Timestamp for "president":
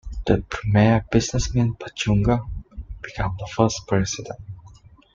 3.85-4.39